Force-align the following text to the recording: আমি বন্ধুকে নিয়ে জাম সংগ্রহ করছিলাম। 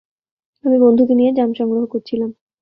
আমি 0.63 0.77
বন্ধুকে 0.79 1.13
নিয়ে 1.15 1.31
জাম 1.33 1.49
সংগ্রহ 1.53 1.83
করছিলাম। 1.85 2.29